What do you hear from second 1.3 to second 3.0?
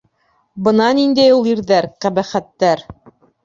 ул ирҙәр, ҡәбәхәттәр!